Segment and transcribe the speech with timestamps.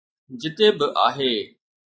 [0.41, 1.33] جتي به آهي